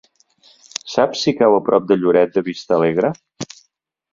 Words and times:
Saps 0.93 1.21
si 1.25 1.33
cau 1.41 1.57
a 1.57 1.61
prop 1.67 1.85
de 1.91 1.99
Lloret 2.01 2.33
de 2.39 2.43
Vistalegre? 2.49 3.13